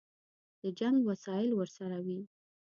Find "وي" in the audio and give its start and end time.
2.05-2.19